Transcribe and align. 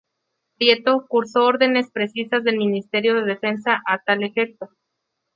Prieto 0.57 1.05
cursó 1.07 1.43
órdenes 1.45 1.91
precisas 1.91 2.43
del 2.43 2.57
ministerio 2.57 3.13
de 3.13 3.21
Defensa 3.23 3.83
a 3.85 3.99
tal 3.99 4.23
efecto. 4.23 4.69